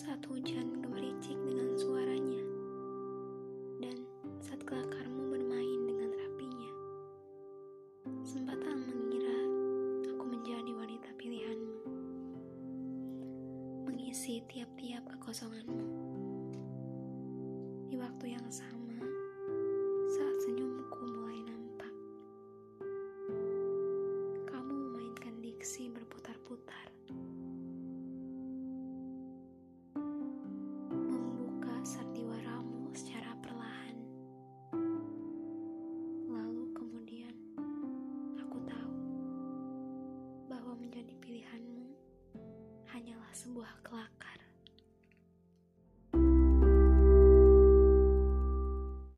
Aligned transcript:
saat 0.00 0.24
hujan 0.32 0.80
gemericik 0.80 1.36
dengan 1.44 1.76
suaranya, 1.76 2.40
dan 3.84 4.00
saat 4.40 4.64
kelakarmu 4.64 5.28
bermain 5.28 5.80
dengan 5.84 6.08
rapinya. 6.16 6.72
Sempat 8.24 8.56
tak 8.64 8.80
mengira 8.80 9.36
aku 10.08 10.24
menjadi 10.24 10.72
wanita 10.72 11.12
pilihanmu, 11.20 11.76
mengisi 13.92 14.40
tiap-tiap 14.48 15.04
kekosonganmu. 15.04 15.84
Di 17.92 18.00
waktu 18.00 18.40
yang 18.40 18.48
sama, 18.48 18.79
pilihanmu 41.40 41.88
hanyalah 42.92 43.32
sebuah 43.32 43.72
kelakar. 43.80 44.39